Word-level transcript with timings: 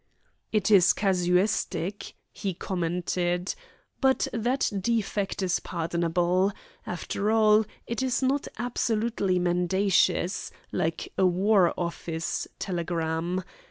"It 0.51 0.71
is 0.71 0.93
casuistic," 0.93 2.15
he 2.31 2.55
commented, 2.55 3.53
"but 3.99 4.27
that 4.33 4.71
defect 4.81 5.43
is 5.43 5.59
pardonable. 5.59 6.53
After 6.87 7.29
all, 7.29 7.65
it 7.85 8.01
is 8.01 8.23
not 8.23 8.47
absolutely 8.57 9.37
mendacious, 9.37 10.49
like 10.71 11.13
a 11.19 11.27
War 11.27 11.71
Office 11.77 12.47
telegram. 12.57 13.43